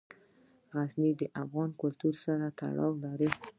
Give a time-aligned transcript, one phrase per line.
[0.73, 3.29] غزني د افغان کلتور سره تړاو لري.